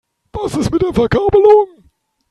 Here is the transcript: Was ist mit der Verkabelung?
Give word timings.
Was 0.33 0.55
ist 0.57 0.71
mit 0.71 0.81
der 0.81 0.95
Verkabelung? 0.95 1.83